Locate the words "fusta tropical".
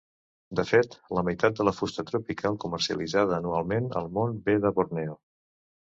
1.81-2.57